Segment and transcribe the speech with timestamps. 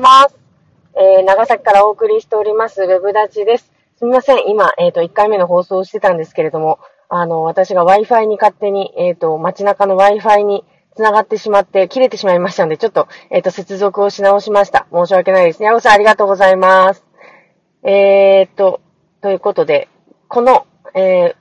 [0.00, 0.36] ます。
[0.96, 3.70] えー、長崎からお送りしております、ウェブ立ちです。
[3.98, 10.64] すみません、今、えっ、と、1回目の放送をしてたんですけれども、あの、私が Wi-Fi に勝手に、えっ、と、街中の Wi-Fi に
[10.96, 14.86] 繋がってしまって、切れてしまいましたので、ちょっと、えっ、と、接続をし直しました。
[14.92, 15.66] 申し訳ないですね。
[15.66, 17.04] ヤゴさん、ありがとうございます。
[17.82, 18.80] え、っと、
[19.20, 19.88] ということで、
[20.28, 21.34] この、え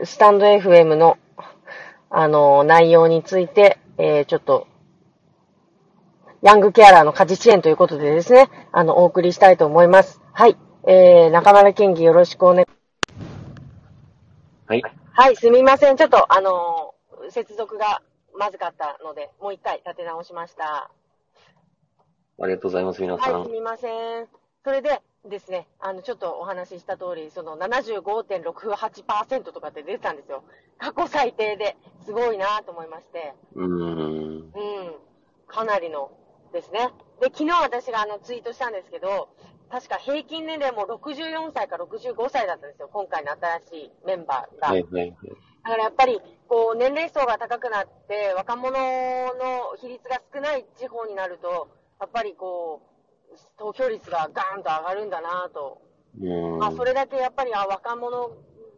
[0.00, 1.18] ー、スタンド FM の、
[2.10, 4.66] あの、内容について、えー、ちょっと、
[6.44, 10.20] ヤングケアラーの家事支援ということでですね、あの、お送りしたいと思います。
[10.34, 10.58] はい。
[10.86, 12.66] えー、中村県議よろしくお願い。
[14.66, 14.82] はい。
[15.12, 15.96] はい、すみません。
[15.96, 18.02] ちょっと、あのー接続が
[18.38, 20.90] まずかったので、もう一回立て直しました。
[22.38, 23.34] ありがとうございます、皆さん。
[23.40, 24.28] はい、すみません。
[24.64, 30.44] それでですね、あの、ちょっとお話しした通り、その75.68%とかって出てたんですよ。
[30.76, 33.32] 過去最低で、すごいなと思いまして。
[33.54, 33.70] うーん。
[33.70, 34.94] うん。
[35.46, 36.10] かなりの
[36.54, 36.88] ですね。
[37.20, 39.28] で、昨日私があのツイートしたんですけど、
[39.70, 42.88] 確か平均年齢も64歳か65歳だったんですよ。
[42.92, 44.68] 今回の新しいメンバーが。
[44.68, 45.10] はいはいはい。
[45.64, 51.68] だからやっぱり、こう、年齢層が高くなって、若者の比率が少ない地方になると、
[52.00, 52.82] やっぱりこ
[53.32, 55.82] う、投票率がガーンと上がるんだなと。
[56.60, 58.30] まあ、それだけやっぱり、あ、若者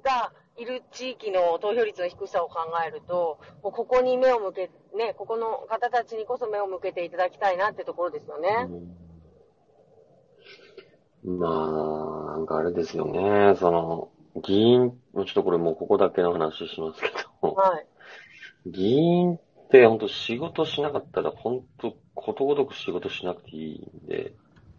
[0.02, 8.66] がいる地域の投票率の低さを考えると、もうここに目を向け、ね、ここの方たちにこそ目を向けていただきたいなってところですよね。
[8.68, 9.06] うん
[11.26, 13.56] まあ、なんかあれですよね。
[13.56, 14.10] その、
[14.42, 17.08] 議員、ちょっとこれもうここだけの話しますけ
[17.42, 17.86] ど、はい。
[18.70, 19.40] 議員っ
[19.70, 24.34] て本当仕事しなかったら本当ことごとく仕事しなくていいんで、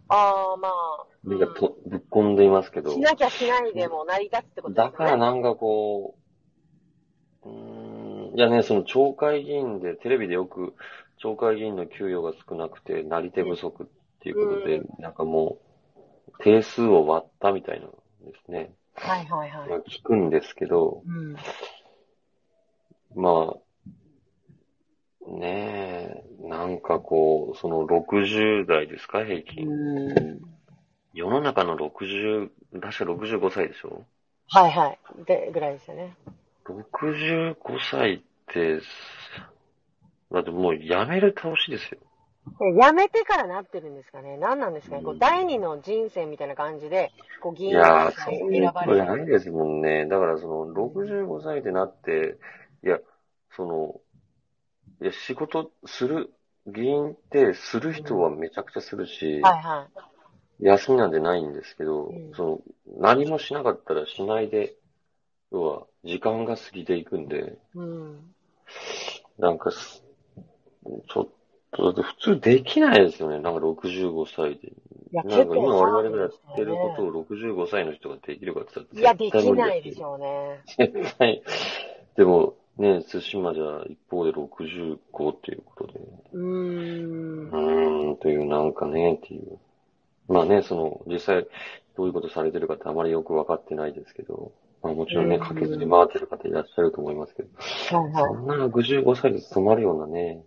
[0.08, 0.72] ああ、まあ。
[1.24, 4.96] 目がとぶっ込んでいますけどし、なきゃしないでも成り立つってことですよだね。
[4.96, 6.16] からなんかこ
[7.44, 10.74] う、うーん、いやね、その町会議員で、テレビでよく、
[11.18, 13.86] 町会議員の給与が少なくて、なり手不足っ
[14.20, 15.58] ていうことで、なんかも
[16.28, 18.74] う、定数を割ったみたいなんですね。
[18.94, 19.68] はいはいはい。
[19.68, 21.36] まあ聞くんですけど、うん。
[23.14, 23.56] まあ、
[25.30, 29.68] ねえ、なんかこう、その60代ですか、平均。
[29.68, 30.57] うん。
[31.38, 32.50] 世の中の60、
[32.80, 34.02] 確か65歳でしょ？
[34.48, 34.98] はいはい。
[35.24, 36.16] で、ぐらいですよね。
[36.66, 37.54] 65
[37.90, 38.20] 歳っ
[38.52, 38.80] て、
[40.32, 41.98] だってもう辞める倒しですよ。
[42.60, 44.36] え辞めてからなってるんですかね？
[44.36, 48.62] 何なんですかね、こううん第二の人生みたいな感じで、こう議員いやー、さんそういう
[48.96, 50.06] ないですもんね。
[50.06, 52.36] だからその、65歳でなって、
[52.84, 52.98] いや、
[53.56, 54.00] その、
[55.00, 56.30] いや、仕事する、
[56.66, 60.07] 議員ってする人はめちゃくちゃするし、はいはい。
[60.60, 62.60] 休みなんてないんですけど、うんその、
[62.98, 64.74] 何もしなかったらしないで、
[65.52, 68.34] 要は、時間が過ぎていくんで、うん。
[69.38, 70.02] なんかす、
[71.08, 71.28] ちょっ
[71.72, 73.40] と、だって普通できないですよね。
[73.40, 74.68] なんか65歳で。
[74.68, 74.72] い
[75.12, 77.06] や、なんか今我々がやってることを。
[77.06, 80.64] を65歳の人ができるかって言ったらいや、で絶対き無理だしないでしょうね。
[80.76, 81.42] 絶対。
[82.16, 86.00] でも、ね、対馬じゃ一方で65っていうことで、
[86.32, 87.50] うーんう。
[87.52, 89.58] ーん、というなんかね、っていう。
[90.28, 91.46] まあね、その、実際
[91.96, 94.52] どういうことされてるかってあまりよくわかってないですけど、
[94.82, 97.48] まあもちろんね、うんかけずに回ってる方いらっしゃると思いますけど、
[97.96, 100.44] はいはそんな65歳で務まるようなね、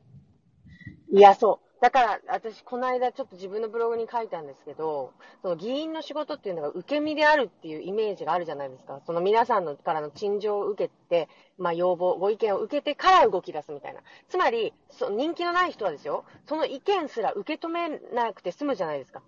[1.12, 1.18] い。
[1.18, 1.72] いや、そう。
[1.82, 9.02] だから、私、この間ちょっと自分のブログに書いたんですけど、その議員の仕事っていうのが受け身であるっていうイメージがあるじゃないですか。
[9.08, 11.28] その皆さんのからの陳情を受けて、
[11.58, 14.02] まあ要望、ご意見を受けてから動き出すみたいな。
[14.30, 19.24] つまり、そ人気のない人はですよ、その意見すら受け止めなくて済むじゃないですか。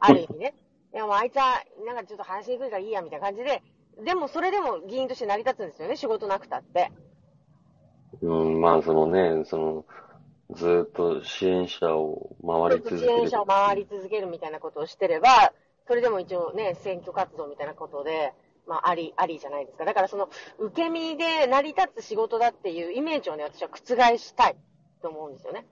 [0.00, 0.54] ある意味ね。
[0.94, 3.62] いや、もうあいつは、なんかちょっと話しにくいからいいや、みたいな感じで、
[4.04, 6.92] でもそれでも議員として成り立つんですよね、仕事なくたって。
[8.22, 9.84] うん、まあそのね、その、
[10.50, 13.20] ずーっと支援者を回り続支ける。
[13.20, 15.52] 援者を回り続けるみたいなことをしてれば、
[15.86, 18.32] それでも一応ね、選挙活動みたいなことで、
[18.66, 19.84] まあ、あり、ありじゃないですか。
[19.84, 20.28] だからその、
[20.58, 24.56] 受け身で成り立つ仕事だっていうイメージをね、私は覆したい
[25.00, 25.66] と思うんですよね。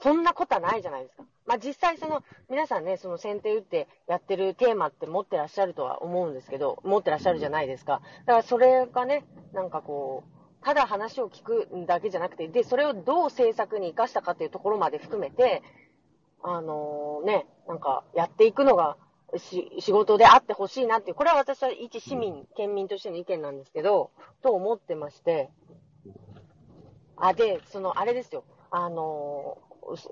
[0.00, 1.24] そんなことはないじゃないですか。
[1.46, 8.00] まあ、実際その、皆さんね、その先手打ってやってるテーマって持ってらっしゃるとは思うんですけど、持ってらっしゃるじゃないですか。
[8.26, 15.62] だからそれがね、なんかこう、ただ話を聞くだけじゃなくて、で、それをどう政策に活かしたかっていうところまで含めて、
[16.42, 18.96] あのね、なんか、やっていくのが、
[19.36, 24.10] し、仕事であってほしいなっていう、これは私は一市民、県民としての意見なんですけど、
[24.42, 25.50] と思ってまして、
[27.16, 29.58] あ、で、その、あれですよ、あの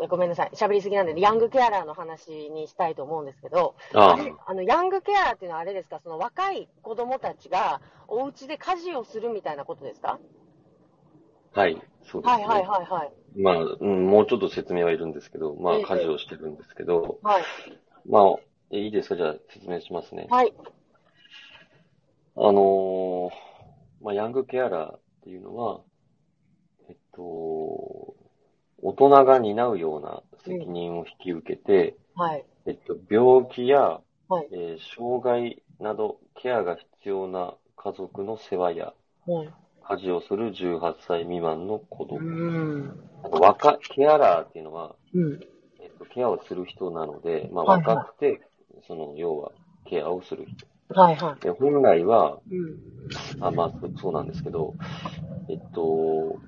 [0.08, 4.16] ごめんなさい、喋りすぎなんで、ヤングケアラーの話にしたいと思うんですけど、あ
[4.52, 10.18] の、ヤングケアラーっていうのはあれですか、その若い子供たちがお家で家事をするみたいなことですか？
[11.52, 12.44] はい、そうですね。
[12.46, 13.12] はいはいはいはい。
[13.36, 17.42] まあ、うん、もうちょっと説明はいるんですけど、まあ、ええ家事をしてるんですけど、はい。
[18.08, 19.16] まあ、いいですか？
[19.16, 20.26] じゃあ説明しますね。
[20.30, 20.52] はい。
[22.36, 23.30] あのー
[24.02, 25.80] まあ、ヤングケアラーっていうのは、
[26.88, 28.14] えっと、
[28.82, 32.44] 大人が担うような責任を引き受けて、はい。
[32.66, 34.50] えっと、病気や、はい。
[34.52, 38.94] えー障害などケアが必要な家族の世話や
[39.26, 39.52] はい。
[39.82, 42.22] 家事をする18歳未満の子う供。
[42.22, 43.00] ん。
[43.22, 45.40] あと若、ケアラーっていうのは、うん。
[45.80, 48.40] えっと、ケアをする人なので、まあ、はいはい若くて、
[48.86, 49.52] その、要は、
[49.86, 50.66] ケアをする人。
[50.94, 52.54] はいはで、本来は、い。
[52.56, 52.80] うん。
[53.40, 54.76] あ、まあ、そそうなんですけど、
[55.48, 56.42] えっと、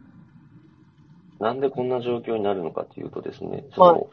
[1.43, 4.11] なんでこんな状況になるのかというとですね、その、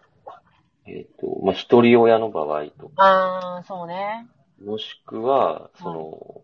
[0.87, 4.27] えっと、まあ、一人親の場合と、あー、そうね。
[4.65, 6.41] もしくは、その、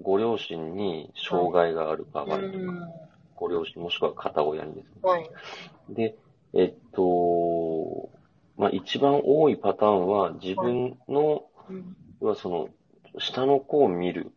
[0.00, 2.90] ご両親に障害がある場合とか、うん。
[3.36, 4.92] ご両親もしくは片親にですね。
[5.02, 5.30] はい。
[5.90, 6.16] で、
[6.54, 8.08] えっと、
[8.56, 12.36] まあ、一番多いパターンは、自分の、うん。
[12.36, 12.68] その、
[13.18, 14.32] 下の子を見る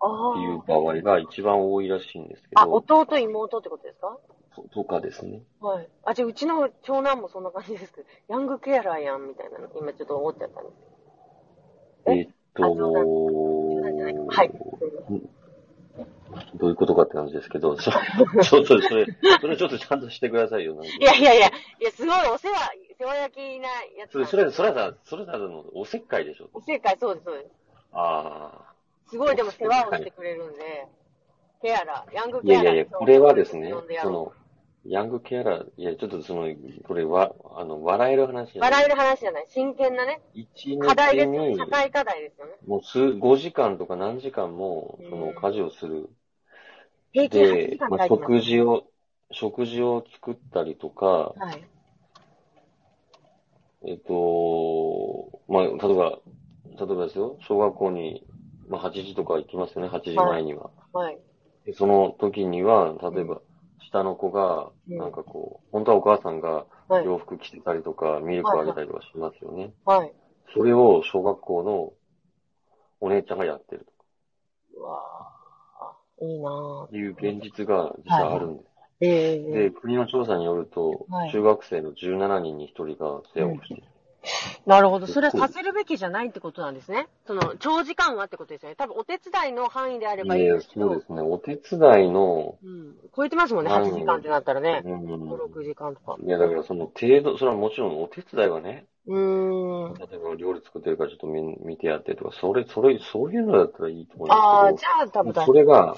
[0.00, 0.66] あっていうー。
[0.66, 4.16] 場合が一番多いらしいんですけあ、ど、弟、妹ってことですか？
[4.56, 5.42] ととかですね。
[5.60, 5.88] はい。
[6.04, 10.76] あ、じゃあ、うちの長男もそんな感じですけど、 ヤングケアラーやん、みたいなの、今ちょっと思っちゃったんです
[12.06, 12.12] え？
[12.12, 12.72] えっと、
[14.28, 14.50] はい。
[16.54, 19.06] どういうことかって感じですけど、そ ちょっとそれ、
[19.40, 20.74] それちょっとちゃんとしてくださいよ。
[20.82, 21.50] いやいやいや、い
[21.80, 23.68] や、すごいお世話、世話焼きな
[23.98, 24.26] やつそれ。
[24.26, 25.38] それ、それはさ、それは
[25.74, 26.48] おせっかいでしょ。
[26.54, 27.50] お正解、そうです、そうです。
[27.92, 28.72] あ
[29.08, 30.86] すごいでも世話をしてくれるんで、
[31.62, 32.40] ケアラー、ヤングあ。
[32.42, 32.66] いケアラー。
[32.66, 34.32] やいやいや、これはですねその、
[34.88, 36.48] ヤングケアラー、いや、ちょっとその、
[36.86, 38.70] これは、あの、笑える話じゃない。
[38.70, 39.46] 笑える話じゃない。
[39.48, 42.52] 真剣なね、一課題ですよね。、社会課題ですよね。
[42.66, 46.08] もう数、5時間とか何時間も、その、うん家事をする。
[47.12, 48.06] 平均8で時、間まあ。
[48.08, 48.84] 食事を、
[49.32, 51.64] 食事を作ったりとか、はい。
[53.86, 56.18] えっと、まあ、例えば、
[56.64, 58.26] 例えばですよ、小学校に、
[58.68, 60.70] まあ、8時とか行きますよね、8時前には。
[60.92, 61.18] はい。
[61.64, 63.40] でその時には、例えば、
[63.88, 67.04] 下の子が、うんなんかこう、本当はお母さんがはい。
[67.04, 69.72] 洋服着てたりとか、ミルクあげたりとかしますよね。
[69.84, 70.12] はい。
[70.54, 71.92] それを小学校の
[73.00, 73.86] お姉ちゃんがやってる
[74.76, 76.88] うわぁ、いいなぁ。
[76.88, 78.76] という現実が実はあるんです。
[79.00, 83.82] ええで、国の調査によると、はい中学生の17人に1人が世話をしている。
[84.66, 85.06] なるほど。
[85.06, 87.06] それはさせるべきじゃないってことなんですね。
[87.26, 88.76] その、長時間はってことですよね。
[88.76, 90.88] 多分、お手伝いの範囲であればいいいやんですけど。
[90.88, 91.20] そうですね。
[91.22, 92.96] お手伝いの、うん。
[93.14, 94.82] 超えてますもんね、はい8時間ってなったらね。
[94.84, 96.16] うん5、6時間とか。
[96.20, 99.94] いや、だからその程度、それはもちろんお手伝いはね、うーん。
[99.94, 105.94] 例えば料理作ってるからちょっと見見てやってとか、それ、それ、そういうのだったらいいと思ああ、うんですじゃあ多分それが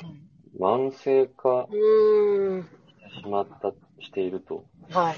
[0.60, 1.66] 慢性化。
[1.70, 4.64] してしまった、していると。
[4.90, 5.16] はい。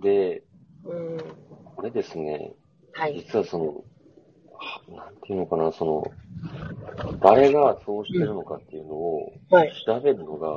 [0.00, 0.42] で、
[0.84, 1.55] うーん。
[1.76, 2.54] これですね、
[2.94, 3.22] はい。
[3.22, 6.10] 実はその、はなんていうのかな、その、
[7.20, 9.72] 誰がそうしてるのかっていうのをはい。
[9.84, 10.48] 調べるのが、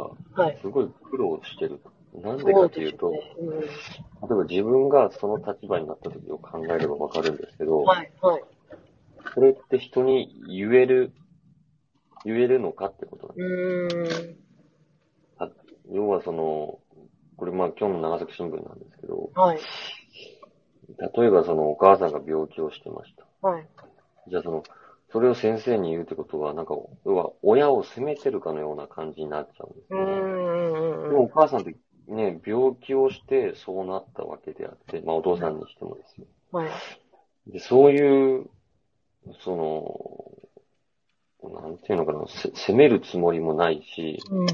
[0.42, 0.58] はい。
[0.62, 1.82] すごい苦労してる
[2.14, 2.20] と。
[2.22, 3.12] なんでかっていうと、そう
[3.62, 7.86] ですね例えば自分がその立場になった時を考えればわかるんですけど、うん。
[7.86, 8.12] はい。
[8.22, 8.44] はい。
[9.34, 11.12] それって人に言える、
[12.26, 14.36] 言えるのかってことなんでうーん。
[14.36, 14.40] す。
[15.92, 16.80] 要はその、
[17.36, 19.60] これまあ今日の長崎新聞なんですけど、はい。
[20.98, 23.48] 例えばそのお母さんが病気をしてました。
[23.48, 23.68] はい。
[24.28, 24.64] じゃあその、
[25.12, 30.00] それを先生に言うってことは、なんか、要は親を責めてるかのような感じになっちゃうんですね。
[30.00, 31.10] うーん。
[31.10, 31.76] でもお母さんって
[32.08, 36.28] ね、病気をしてそうなったわけであって、まあお父さんにしてもですよ。
[36.52, 36.70] はい。
[37.48, 38.50] で、そういう、
[39.44, 39.96] その、
[41.62, 44.48] なんていうのかな、せ責めるつもりもないし、うん。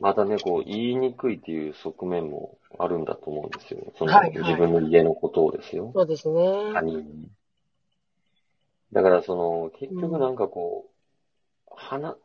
[0.00, 3.92] またね、こう、言いにくいっていう側面もあるんだと思うんですよ。
[3.96, 5.92] その、はいはい自分の家のことをですよ。
[5.94, 6.42] そうですね。
[6.72, 7.28] 他人に。
[8.92, 12.16] だから、その、結局なんかこう、話、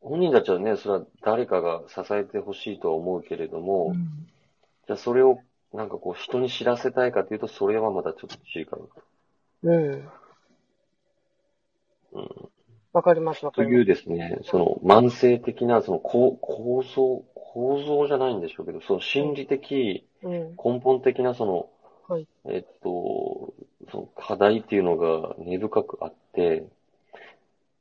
[0.00, 4.14] 本人たちはね、それは誰かが支えてほしいとは思うけれども、うん
[4.86, 5.38] じゃあそれを
[5.72, 8.88] なんかこう人に知らせたいかというと、それはまたちょっと違う。
[9.62, 10.08] うん。
[12.12, 12.43] うん。
[12.94, 20.26] わかります、わかりまというですね、その慢性的なその構構造、構造じゃないんでしょうけど、その心理的、す。
[20.26, 20.56] うん。
[20.56, 21.68] 根本的なその、
[22.08, 23.52] はいえっと、
[23.90, 26.66] その課題っていうのが根深くあって、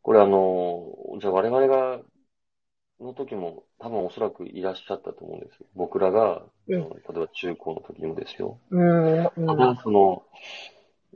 [0.01, 0.84] これあの、
[1.22, 2.01] じゃあ我々が、
[3.00, 5.65] の時も多分おそらくいらっしゃったと思うんですよ。
[5.75, 8.58] 僕らが、うん例えば中高の時もですよ。
[8.72, 9.17] うん。
[9.20, 10.24] うんただその、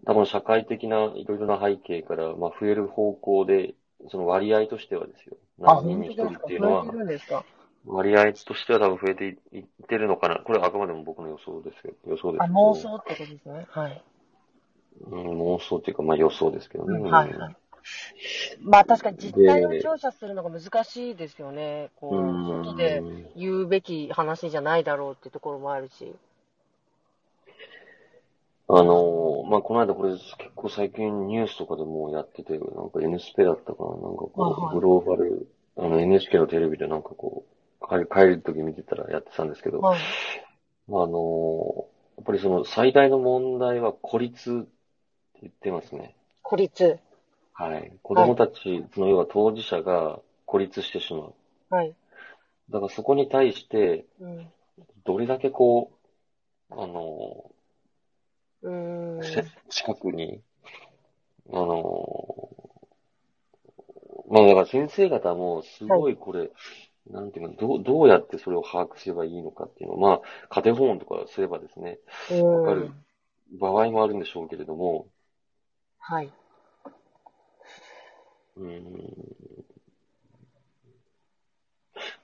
[0.06, 3.74] 多分社会的ないろいろな背景から、まあ増える方向で、
[4.10, 5.38] その割合としてはですよ。
[5.64, 6.28] あ、何人に一人。
[6.28, 6.86] っていうのは。
[7.86, 10.40] 割合としては多分増えていいってるのかな。
[10.40, 12.60] これはあくまでも僕の予想ですけど、予想ですあ、けど。
[12.60, 13.66] 妄想ってことですね。
[13.70, 14.04] はい。
[15.10, 17.00] うん、妄想っていうか、まあ予想ですけどね。
[17.10, 17.56] はいはい。
[18.62, 21.90] まあ確かに実態を調査するのが難しいですよね。
[21.96, 22.64] こうう、ん。
[22.66, 23.02] 外で
[23.36, 26.14] 言うべき話じゃないだろうってところもあるし。
[28.70, 35.48] あのーまあ、この間これ結構最近ニュースとかでもやってて、なんか N スペだったかな、なんかはいこう、はいグローバル、
[35.78, 37.46] あの NHK のテレビでなんかこ
[37.82, 40.00] う、帰帰る時見てたらやってたんですけど、はい。
[40.88, 44.68] まあ、あのーやっぱりその最大の問題は孤立って
[45.42, 46.16] 言ってますね。
[46.42, 46.98] 孤立。
[47.54, 47.92] はい。
[48.02, 51.34] 子供たちの要は当事者が孤立してしまう。
[51.70, 51.96] はい。
[52.72, 54.48] だからそこに対して、うん。
[55.06, 55.92] どれだけこ
[56.72, 57.52] う、あの
[58.68, 60.42] うーん 近くに、
[61.52, 62.78] あのー
[64.30, 66.52] まあだから先生方もすごいこれ、
[67.10, 72.00] なんていうか、どう、どうやってそれを把握すればいいのかっていうのを、まあ、家庭訪問とかすればですね、
[72.50, 72.94] わかる
[73.60, 75.08] 場合もあるんでしょうけれども、
[76.00, 76.32] はい。
[78.58, 79.67] うーん。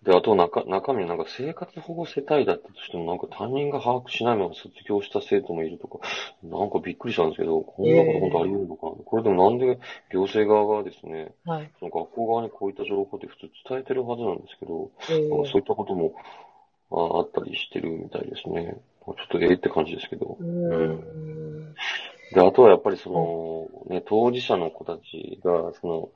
[0.04, 6.00] で、あと中、中身なんか生活保護世帯だったとしてもなんか担任が把握しないまま卒業した生徒もいるとか、
[6.44, 9.80] なんかびっくりしたんですけど、こんなこと本当あり得るのかな、これでもなんで
[10.12, 11.72] 行政側がですね、はい。
[11.80, 16.14] その学校側にこういった情報って普通伝えてるはずなんですけど、えーそういったことも
[16.92, 18.76] ああったりしてるみたいですね。
[19.06, 20.38] ちょっとええって感じですけど。
[20.42, 22.36] う。
[22.36, 26.10] で、あとはやっぱりその、ね、当事者の子たちが、その、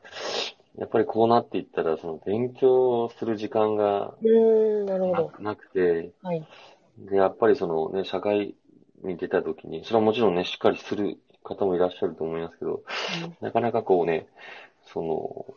[0.77, 5.31] やっぱりこうなっていったら、その勉強する時間がうーん、なるほど。
[5.39, 6.47] ななくて、はい。
[6.99, 8.55] で、やっぱりそのね、社会
[9.03, 12.83] に出た時に、それはもちろんね、しっかりする方もいらっしゃると思いますけど、
[13.41, 14.27] なかなかこうね、
[14.93, 15.55] その、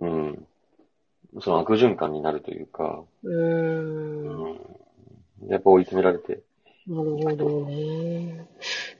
[0.00, 0.46] うん、
[1.40, 3.30] その悪循環になるというか、う。
[3.30, 4.48] う
[5.46, 6.42] ん、やっぱ追い詰められて
[6.88, 8.48] なるほどね。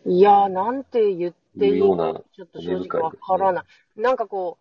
[0.04, 4.00] いやー、なんて言っていいのか、ちょっと正直わからない。
[4.00, 4.58] なんかこ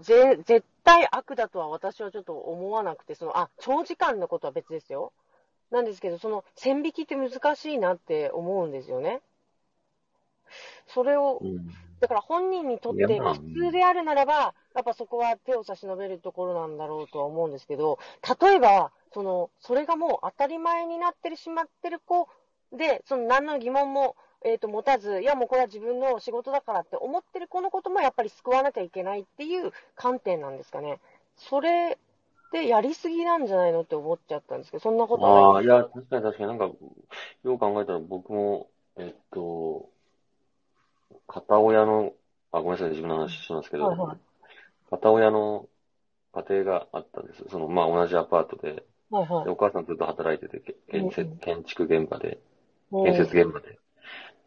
[0.00, 5.12] う、ぜ、絶対悪だとは私はちょっと思わなくて、その、あ、長時間のことは別ですよ。
[5.70, 9.20] なんですけど、その、線引きって難しいなって思うんですよね。
[10.86, 11.66] それを、うん
[12.02, 18.00] だから本人にとって普通であるならば、やっぱそこは手を差し伸べるところなんだろうとは思うんですけど、
[18.40, 22.28] 例えば、その、それがもう当たり前になってしまってる子
[22.72, 30.98] で、その何の疑問も、えっ、と、持たず、いやもうこれは自分の仕事だからって思ってる子のこともやっぱり救わなきゃいけないっていう観点なんですかね。
[31.36, 31.98] それ
[32.52, 35.64] でやりすぎなんじゃないのって思っちゃったんですけど、そんなことはああ、ない。
[35.64, 39.88] いや、確かに確かになんか、よう考えたら僕も、えっと、
[41.26, 42.12] 片親の、
[42.52, 44.16] あ、ごめんなさい、自分の話しますけど、はいはい
[44.90, 45.70] 片親の
[46.34, 47.44] 家庭があったんです。
[47.48, 52.51] その、まあ、同じアパートで、はいはいでお母さんずっと働いてて、け建建築現場で、うん
[53.02, 53.78] 建設現場で。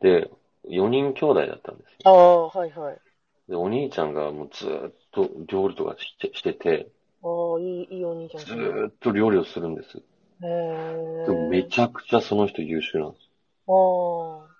[0.02, 0.30] で、
[0.66, 1.98] 4人兄弟だったんですよ。
[2.06, 3.02] ああ、はいはい。
[3.48, 8.64] で、お兄ちゃんがもうずーっと料理とかしてしてて、ああ、いい、いいお兄ちゃんずですね。
[8.86, 10.02] ーっと料理をするんです。
[10.42, 11.25] へえ。
[11.25, 13.30] でもめちゃくちゃその人優秀なんです。
[13.68, 14.56] ああ。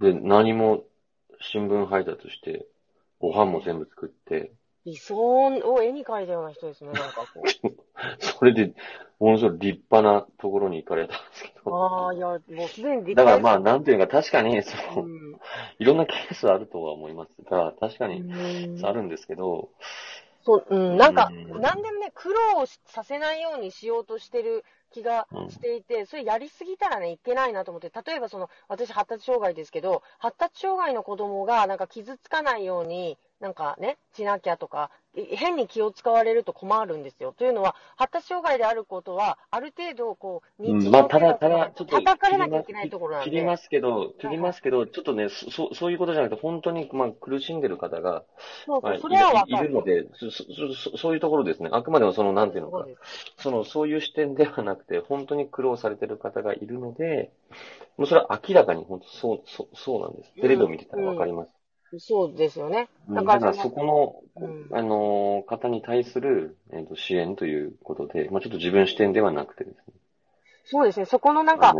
[0.00, 0.84] で、何も
[1.40, 2.66] 新聞配達して、
[3.20, 4.52] ご飯も全部作って、
[4.88, 7.48] 理想を絵に描いたような人ですね、なんかこう。
[8.18, 8.72] それで、
[9.20, 11.76] ものすごい立派なところに行かれたんですけど。
[11.76, 15.08] ああ、いや、もうすでに立だからまあ、派なんていうか、確かに、そですの、
[15.78, 17.30] いろんなケースあるとは思います。
[17.50, 18.86] が、確かにうん。
[18.86, 19.68] あるんですけど、
[20.44, 37.32] そう、うん、なんか、うんなんでもね、苦労させないようにしようとしてる気がしていて、それやりすぎたらね、いけないなと思って、例えばその、私発達障害ですけど、発達障害の子供がなんか傷つかないように、なんかね、しなきゃとか、い変に気を使われると困るんですよ。
[37.36, 43.30] というのは、発達障害であることは、ある程度、こう、うん日まあ、ただ、ただ、ちょっと、叩かれなきゃいけないところなんで。
[43.30, 48.24] 切りますけど、切りますけど、ちょっとね、そそうそういうことじゃなくて、本当に、まあ、苦しんでる方が、
[48.66, 49.68] そうそれはかる。
[49.68, 51.68] るので、そそそそういうところですね。
[51.72, 52.86] あくまでもその、なんていうのか
[53.38, 57.30] その、そういう視点ではなくて、本当に苦労されてる方がいるので、
[57.96, 60.32] もうそれは明らかに本当そう、そう、そうなんです。
[60.40, 61.57] テレビを見てたらわかります。
[61.98, 62.88] そうですよね。
[63.08, 69.82] うんだかららそこの、うんあのー方に対する、えっと支援ということで、まあちょっと自分視点ではなくてですね。
[70.66, 71.06] そうですね。
[71.06, 71.74] そこのなんか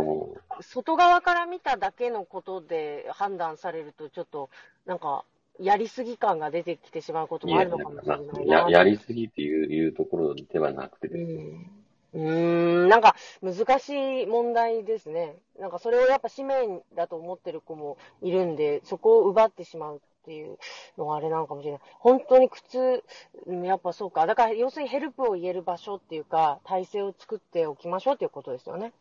[0.61, 4.49] 外側から見ただけのことで判断されると、ちょっと、
[4.85, 5.23] なんか、
[5.59, 8.59] やりすぎ感が出てきてしまうこともあるのかもしれないな。
[8.59, 11.43] や、やりすぎっていう、いうところではなくてうですね。
[11.43, 11.78] ん。
[12.13, 15.35] うーん、なんか難しい問題ですね。
[15.59, 19.99] なんかそれをやっぱ使命だと思ってる子もいるんで、そこを奪ってしまうっ
[20.29, 20.57] っていう
[20.97, 21.81] のはあれなのかもしれない。
[21.97, 23.03] 本当に苦痛、
[23.47, 24.27] うんやっぱそうか。
[24.27, 28.93] だから要するにヘルプを言える場所っていうか、体制を作っておきましょうっていうことですよね。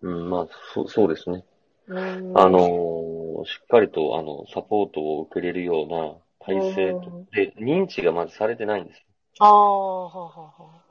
[0.00, 1.44] うん、まあ、そう、そうですね。
[1.86, 3.12] うんあのー
[3.44, 6.14] しっかりと、あの、サポートを受けれるような
[6.46, 6.94] 体制
[7.32, 9.02] で、認知がまずされてないんですよ。
[9.40, 10.82] ああ、はあ、はあ、はあ。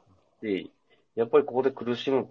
[0.42, 0.66] で、
[1.16, 2.28] やっぱりここで苦しむ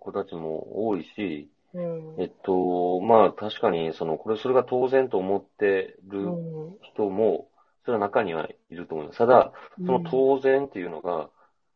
[0.00, 2.20] 子たちも多いし、うん。
[2.20, 6.78] えっと、まあ確かに、その、これ、それが当然と思ってうるん。
[6.82, 7.48] 人も、
[7.84, 9.18] それは中にはいると思います。
[9.18, 9.52] ただ、
[9.84, 11.30] その当然っていうのが、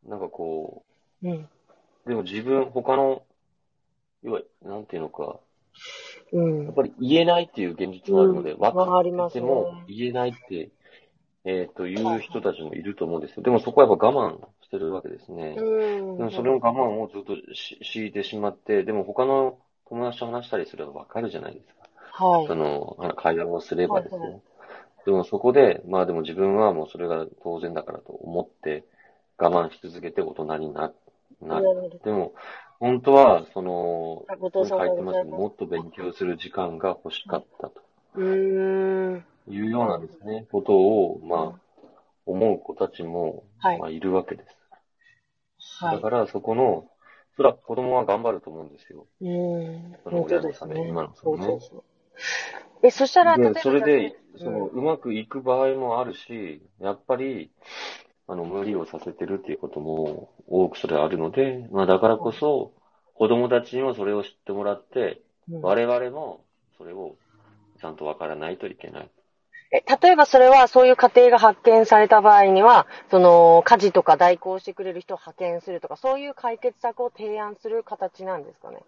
[0.05, 0.85] なんかこ
[1.23, 1.49] うん。
[2.07, 3.23] う、でも自分、他の、
[4.23, 5.41] 要は、なんていうのか、
[6.33, 6.75] うんやっ。
[6.75, 10.71] ぱり言えないっていう現実があるので、うん分かっても言えないって、
[11.45, 13.43] えっと、いう人たちもいると思うんですよ。
[13.43, 15.55] でもそこはやっぱ我慢してるわけですね。
[15.57, 16.19] うん。
[16.19, 19.59] でもそれの我慢をずっとし強いてしまって、でも他の
[19.89, 22.25] 友達と話したりすればわかるじゃないですか。
[22.25, 22.47] はい。
[22.47, 24.43] その、あ会話をすればですはいはね。
[25.07, 28.85] でもそこで、まあでも自分はもうそれが当然だからと思って、
[29.39, 30.93] 我慢し続けて大人にな
[31.41, 32.01] なる。
[32.05, 32.35] でも、
[32.79, 37.75] 本当は、その、書いてますもっと勉強する時間が欲しかったと
[38.17, 39.25] うーん。
[39.49, 41.61] いうようなですね、ことを、まあ、
[42.27, 44.58] 思う子たちも、はいまあ、いるわけです。
[45.81, 45.97] はい。
[45.97, 46.87] だから、そこの、
[47.37, 49.07] それは子供は頑張ると思うんですよ。
[49.21, 49.97] うん。
[50.03, 50.89] その親のためにね。
[50.89, 51.85] 今のそのねそうそうそう。
[52.83, 57.51] え、そしたら、例えばで、それで、その、うんうまくいく場合もあるし、やっぱり、
[58.27, 62.73] あの、無理をさせてるっていうことも多くそれはあるので、まあ、だからこそ、
[63.15, 66.45] 子供たちにもそれを知ってもらって、うん我々も
[66.77, 67.17] それを
[67.81, 69.11] ちゃんとわからないといけない。
[69.71, 78.83] え、例えばそれは、そういう家庭が発見された場合には、その、家事とか代行してくれる人を派遣するとか、そういう解決策を提案する形なんですかね？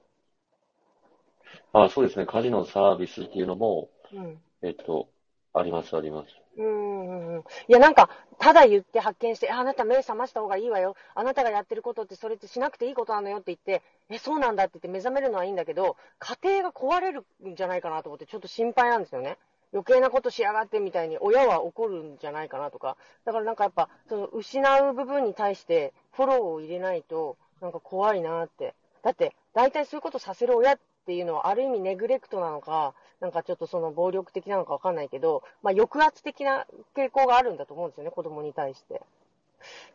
[1.72, 2.24] あ、そうですね。
[2.24, 4.40] 家事のサービスっていうのも、うん。
[4.62, 5.08] えっと、
[5.52, 6.28] あります、あります。
[6.56, 7.44] うん。
[7.68, 8.08] いや、なんか、
[8.38, 10.96] ただ言って発見して、ああなた目覚ました方がいいわよ。
[11.14, 19.36] あなたがやってることってそれってしなくていいことなのよって言って、え、そうなんだって言って目覚めるのはいいんだけど、家庭が壊れるんじゃないかなと思ってちょっと心配なんですよね。
[19.72, 22.96] 余計なことしやがってみたいに親は怒るんじゃないかなとか。
[23.24, 28.74] だからなんかやっぱ、その失う部分に対してフォローを入れないと、なんか怖いなって。
[29.02, 39.02] だって、大体そういうことさせる親っていうのはある意味ネグレクトなのか、なんかちょっとその暴力的なのかわかんないけど、まあ抑圧的な傾向があるんだと思うんですよね、子供に対して。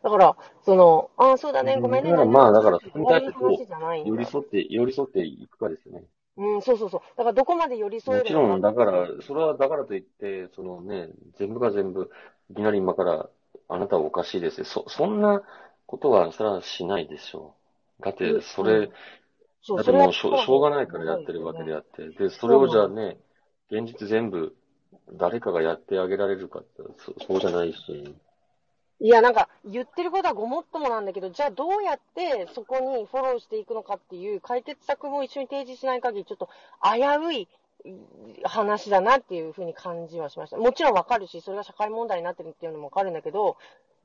[0.02, 2.12] だから、その、ああ、そうだね、ごめんね。
[2.24, 3.32] まあだからそこに対して
[4.04, 6.04] 寄り添って、寄り添っていくかですよね。
[6.36, 7.00] うん、そうそうそう。
[7.16, 12.10] だからどこまで寄り添えもちろん、だから、それはだからといって、そのね、全部が全部、
[12.50, 13.28] いきなり今から、
[13.68, 14.64] あなたはおかしいですよ。
[14.64, 15.42] そ、そんな
[15.86, 17.56] ことは、それはしないでしょ
[17.98, 18.02] う。
[18.02, 18.88] だって、それ、
[19.74, 22.10] だってもうしょう、しょうがないからやってるわけであって。
[22.10, 23.18] で、それをじゃあね、
[23.70, 24.56] 現実全部、
[25.14, 28.16] 誰かがやってあげられるかって、そそうじゃないし。
[28.98, 36.48] いや、なんか、言ってることはごもっともなんだけど、じゃあどうやってそこにフォローしていくのかっていう解決策も一緒に提示しない限り、ちょっと
[36.82, 37.48] 危うい
[38.44, 40.56] 話だなっていうふうに感じはしました。
[40.56, 43.58] もちろんわかるし、それが社会問題になってるっていうのもわかるんだけど、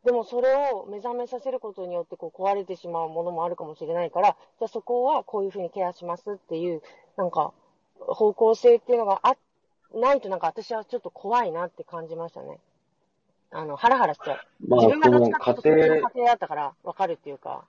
[0.04, 6.82] でもそれを目覚めさせることによってこう壊れてしまうものもあるかもしれないから、じゃあそこはこういうふうにケアしますっていう、
[7.18, 7.54] なんか、
[8.00, 9.36] 方向性っていうのがあ、
[9.94, 12.60] ないとなんか私はちょっと怖いなって感じましたね。
[13.52, 14.40] あの、ハラハラしちゃう。
[14.68, 17.66] まあ、自分がどっちかっていうと家庭だったから分かるっていうか、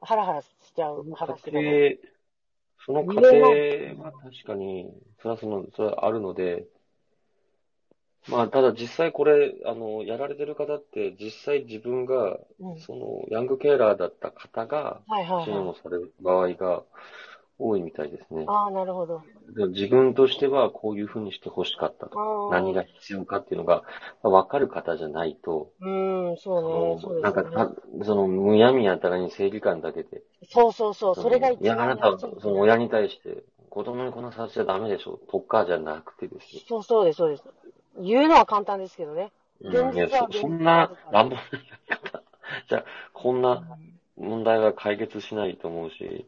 [0.00, 1.04] ハラハラしちゃう。
[1.16, 1.96] 家庭、
[2.84, 4.90] その家庭は確かに、
[5.20, 6.66] それはその、それはあるので、
[8.28, 12.80] まあ、ただ実際これ、あの、やられてる方って、実際自分が、うん。
[12.80, 15.68] その、ヤングケアラーだった方が、はいはい支援はい。
[15.68, 16.82] をされる場合が
[17.58, 18.44] 多いみたいですね。
[18.46, 19.22] ああ、なるほど。
[19.56, 22.50] で自分としてはこういうふうにして欲しかったと。
[22.50, 23.82] 何が必要かっていうのが、
[24.22, 27.72] わかる方じゃないと、うん、そうね、そうですなんか
[28.04, 36.62] その、むやみやたらに正義感だけで、そうそうそう、それが一いや、あ番なたその親に対して、子供にこんなさせちゃダメでしょ、とかじゃなくてですよ。
[36.68, 37.44] そうそうです、そうです。
[38.00, 39.32] 言うのは簡単ですけどね。
[39.60, 41.48] うんいやそそんな乱暴なや
[41.90, 42.22] り方、
[42.68, 43.64] じゃあ、こんな
[44.16, 46.26] 問題は解決しないと思うし、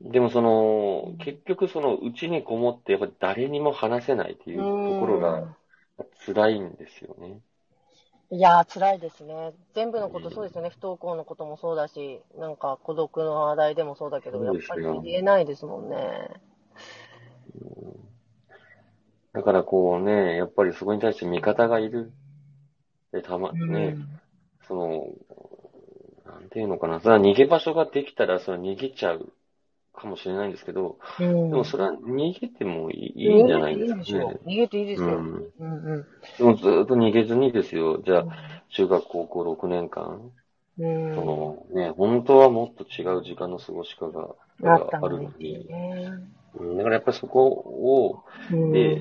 [0.00, 5.56] でもその、結局その、うちにこもって、やっぱり誰にも話せないっていうところが
[6.26, 7.40] 辛いんですよね。
[8.30, 9.52] いやー、辛いですね。
[9.74, 10.70] 全部のことそうですよね。
[10.70, 15.96] 不登校のこともそうだし、なんか孤独の話題でもそうだけど、やっぱり言えないですもんね。
[19.32, 22.12] だからこうね、やっぱりそこに対して味方がいる。
[23.12, 23.96] で、たま、ね、
[24.66, 25.06] その、
[26.24, 27.00] なんていうのかな。
[27.00, 29.32] 逃げ場所ができたら、それは逃げちゃう
[30.00, 31.50] かもしれないんですけど、うん。
[31.50, 34.38] でもそれは逃げてもいいんじゃないですか逃げていいでしょね。
[34.44, 34.48] う。
[34.48, 35.08] 逃げていいですよ。
[35.08, 35.14] うん。
[35.14, 36.06] うんうん。
[36.38, 38.02] でもずっと逃げずにですよ。
[38.04, 38.26] じゃあ、
[38.70, 40.30] 中学高校6年間、
[40.78, 41.14] うん。
[41.14, 45.66] そのね、本当はもっと違う時間の過ごし方があるのに
[46.76, 49.00] だからやっぱりそこを、うんで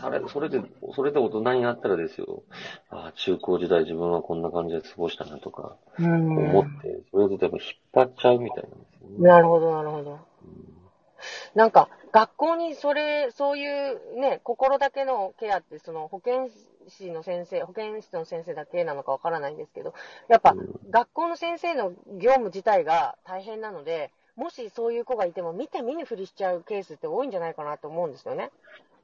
[0.00, 0.60] され、それで、
[0.94, 2.42] それで大人になったらですよ、
[2.90, 7.62] ああ、中高時代自分はこんな感じで過ごしたなとか、うん思って、それでやっぱ引っ
[7.92, 8.68] 張っちゃうみたいな。
[9.18, 10.20] なるほど、なるほど。
[11.54, 16.50] なんか、学校にそれ、そういうね、心だけのケアって、その保健
[16.88, 19.94] 師の先生、保健室の先生だけなのかわからないんですけど、
[20.28, 28.50] やっぱ、うん学校の先生の業務自体が大変なので、もしそういう子がいても見て見ぬふりしちゃうケースって多いんじゃないかなと思うんですよね。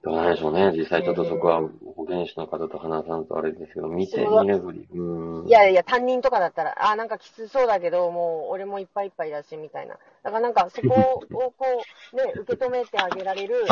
[0.02, 0.72] どうなんでしょうね。
[0.76, 1.60] 実際ちょっとそこは
[1.96, 4.86] 保健師の方と話さんとあれですけど、見て見ぬふり。
[4.94, 5.48] うん。
[5.48, 9.94] いやいや、担任とかだったら、あーなんかきつそうだけど、もう俺もいっぱいいっぱいだし、みたいな。
[10.22, 13.64] だからなんかそこをこう、ね、受け止めてあげられる、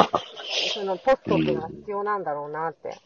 [0.74, 2.96] そのポストっていうのが必要なんだろうなって。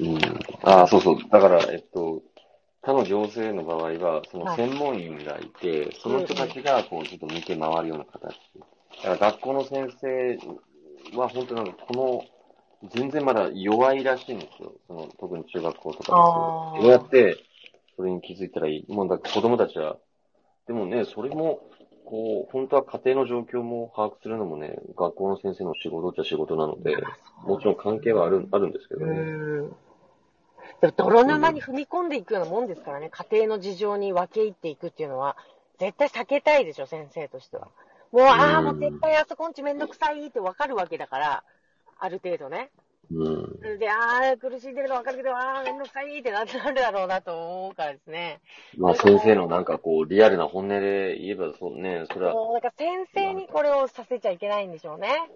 [0.00, 0.18] うん。
[0.62, 1.16] ああ、そうそう。
[1.30, 2.22] だから、えっと、
[2.82, 8.36] 他の行政の場合は、そのはい専門員がいて、その人たちが、こう、ちょっと見て回るような形。
[9.02, 10.38] だから学校の先生
[11.16, 12.24] は、本当なんか、この、
[12.94, 14.72] 全然まだ弱いらしいんですよ。
[14.86, 17.36] その、特に中学校とかですどうやって、
[17.96, 18.92] それに気づいたらいい。
[18.92, 19.96] もうだ子供たちは、
[20.66, 21.60] でもね、それも、
[22.04, 26.96] こう、本当は家庭の状況も把握するのもね、学校の先生の仕事っちゃ仕事なので、
[27.42, 29.20] もちろん関係はある、あるんですけどうね。
[29.20, 29.76] ん。
[30.80, 35.36] でも泥沼に踏み込んでいくようなもんですからね、家庭の事情に分け入っていくっていうのは、
[35.78, 37.68] 絶対避けたいでしょ、先生としては。
[38.12, 41.44] もう、ああ、もう絶対あそこんちめんどくさいって分かるわけだから、
[41.98, 42.70] ある程度ね。
[43.10, 43.78] うん。
[43.78, 48.40] で、ああ、苦しんでるの分かるけど、ああ、めんどくさいってなってなるだろうなと思うからですね。
[48.78, 55.30] まあ先生のなんかこう、リアルな本音で言えばそうね、それは、もう、だから先生にこれをさせちゃいけないんでしょうね。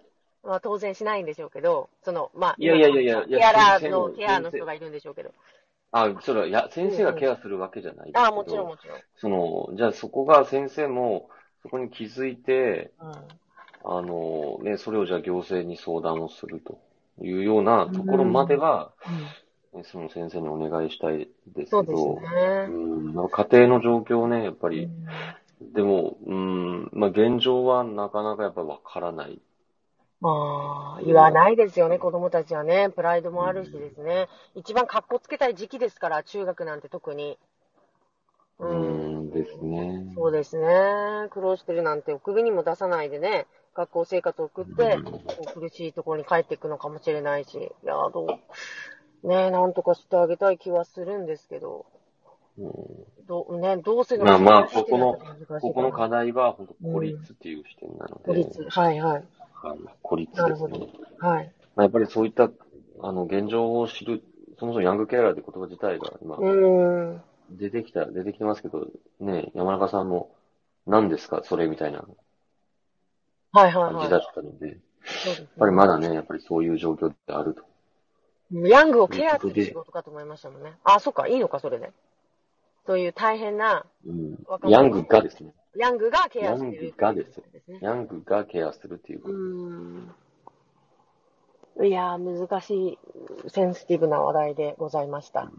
[0.44, 5.33] まあ当然しないんでしょうけど、その、まあ、いやいやいやいやケアラーの、ケアの人がいるんでしょうけど。
[5.92, 9.01] あ、それは、いや、先生がケアするわけじゃないですけど、ああ、もちろんもちろん。
[9.16, 11.29] その、じゃあそこが先生も、
[11.62, 13.41] そこに気づいて、うん。
[13.85, 16.79] あの、ね、それをじゃあ行政に相談をすると
[17.21, 22.66] いうようなところまでは、ねその先生にお願いしたいですけど、そうですね。
[22.68, 25.07] うん、家庭の状況をね、やっぱり、うん
[25.75, 29.40] でも、うん、まあ現状はなかなかやっぱわからない。
[30.21, 32.90] まあ、言わないですよね、子供たちはね。
[32.90, 34.29] プライドもあるしですね。
[34.55, 37.38] 一番格好つけたい時期ですから、中学なんて特に。
[38.61, 39.27] ううん。
[39.27, 40.12] ん、ですね。
[40.14, 41.29] そうですね。
[41.31, 44.98] 苦労してるなんて、お首にも出さないでね、学校生活を送って、
[45.54, 47.56] 苦しいところに帰っていくのかもしれないし。
[47.56, 48.26] いや、ど
[49.24, 51.87] う、ねなんとかしてあげたい気はするんですけど、
[52.58, 52.72] うん
[53.26, 55.14] どう、ね、どうせまあまあここの
[55.61, 58.64] ここの課題は本当孤立っていう視点なので、孤立。
[58.68, 59.24] はいはい。
[59.54, 61.06] はい、孤立なるほどですね。。
[61.18, 61.52] はい。
[61.76, 62.50] まあ、やっぱりそういった、
[63.00, 64.24] あの、現状を知る、
[64.58, 67.22] そもそもヤングケアラーって言葉自体が今う、ーん。
[67.50, 68.88] 出てきた、出てきてますけど、
[69.20, 70.35] ね、山中さんも、
[70.87, 72.04] 何ですか、それみたいな
[73.53, 73.95] はいはいはい。
[73.95, 77.62] 感じだったので、やっそうですねぱりまだね、やっぱりそういう状況ってあると。
[78.69, 80.75] ヤングをケアする仕事かと思いましたもんね。
[80.85, 81.93] あ、そっか、いいのか、それで。
[82.87, 84.38] そういう大変な、うん
[84.69, 86.75] ヤングがですね、ヤングがケアしてる。
[86.75, 87.43] ヤングがです。
[87.81, 89.35] ヤングがケアするっていうこと。
[89.35, 89.43] うー
[91.85, 91.87] ん。
[91.87, 92.99] いやー、難しい、
[93.49, 95.51] センシティブな話題でございました。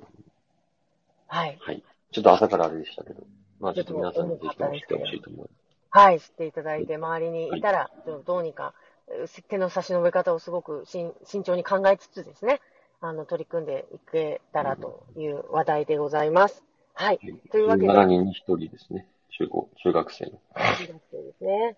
[1.28, 1.58] はい。
[1.60, 1.84] はい。
[2.12, 3.24] ちょっと朝からあれでしたけど、
[3.60, 5.63] まあちょっと皆さんにぜひとも知ってほしいと思います。
[5.96, 7.92] はい、知っていただいて、周りにいたら、
[8.26, 8.74] どうにか、
[9.08, 12.62] う手の差し伸べ方をすごくしん慎重に考えつつですね、
[13.00, 16.64] あの、取り組んでいけたらという話題でございます。
[16.96, 17.20] はい。
[17.52, 19.08] というわけで、7人に1人ですね。
[19.38, 20.32] 中高、中学生の。
[20.80, 21.78] 中学生ですね。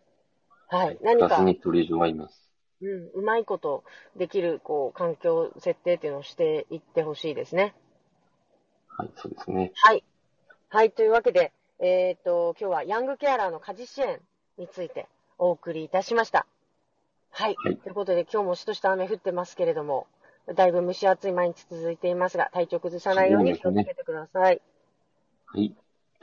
[0.67, 0.97] はい。
[1.01, 2.53] 何かに1人以上はいます。
[2.81, 3.83] うん、うまいこと
[4.15, 7.73] できる、こう、環境設定っていうのをしていってほしいですね。
[8.87, 9.73] はい、そうですね。
[9.75, 10.05] はい。
[10.69, 14.19] はい、というわけで、えっ、と、今日はヤングケアラーの家事支援
[14.57, 15.07] について
[15.37, 16.45] お送りいたしました。
[17.31, 17.55] はい。
[17.57, 20.07] はいということで、今日もしとした雨降ってますけれども、
[20.53, 24.61] だいぶ蒸し暑い毎日続いていますが、体調崩さないように気をつけてください。
[25.47, 25.75] はい。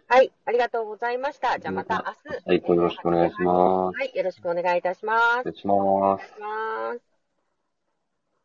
[0.08, 1.58] はい、ありがとうございました。
[1.58, 2.48] じゃあまた明日。
[2.48, 3.98] はい、よろしくお願いします。
[3.98, 5.40] はい、よろしくお願いいたします。
[5.40, 5.66] お願いし。
[5.66, 6.18] ま
[6.94, 7.11] す。